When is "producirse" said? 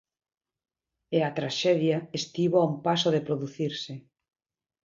3.27-3.93